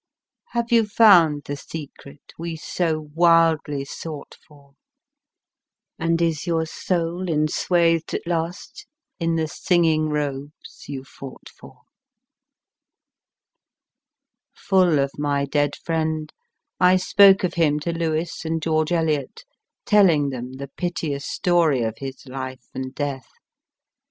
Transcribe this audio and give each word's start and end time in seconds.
Have 0.53 0.71
you 0.71 0.87
found 0.87 1.43
the 1.45 1.55
secret 1.55 2.33
We, 2.39 2.55
so 2.55 3.11
wildly, 3.13 3.85
sought 3.85 4.35
for, 4.47 4.73
And 5.99 6.19
is 6.19 6.47
your 6.47 6.65
soul 6.65 7.25
enswath 7.29 8.07
d 8.07 8.17
at 8.17 8.25
last 8.25 8.87
in 9.19 9.35
the 9.35 9.47
singing 9.47 10.09
robes 10.09 10.85
you 10.87 11.03
fought 11.03 11.49
for? 11.49 11.81
Full 14.55 14.97
of 14.97 15.11
my 15.19 15.45
dead 15.45 15.75
friend, 15.75 16.33
I 16.79 16.95
spoke 16.97 17.43
of 17.43 17.53
him 17.53 17.79
to 17.81 17.91
Lewes 17.93 18.39
and 18.43 18.59
George 18.59 18.91
Eliot, 18.91 19.43
telling 19.85 20.31
them 20.31 20.53
the 20.53 20.69
piteous 20.77 21.27
story 21.27 21.83
of 21.83 21.99
his 21.99 22.25
life 22.25 22.65
and 22.73 22.95
death. 22.95 23.27